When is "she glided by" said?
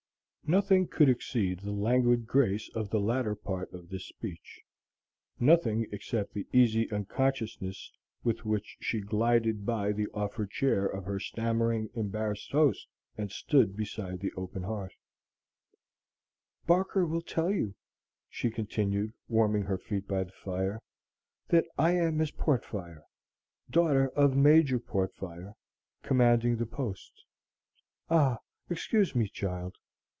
8.81-9.93